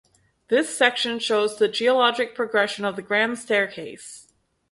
This 0.47 0.75
section 0.75 1.19
shows 1.19 1.59
the 1.59 1.67
geologic 1.67 2.33
progression 2.33 2.85
of 2.85 2.95
the 2.95 3.03
Grand 3.03 3.37
Staircase. 3.37 4.27